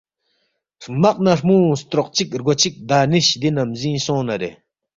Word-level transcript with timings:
ہرمق 0.83 1.17
نہ 1.25 1.31
ہرمو 1.37 1.57
ستروق 1.79 2.07
چک 2.15 2.29
رگو 2.39 2.53
چک 2.61 2.73
دانشؔ 2.89 3.27
دی 3.41 3.49
نمزینگ 3.57 3.99
سونگنارے 4.05 4.49